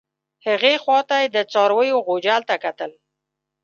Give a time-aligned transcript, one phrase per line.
[0.47, 2.91] هغې خوا ته یې د څارویو غوجل ته کتل.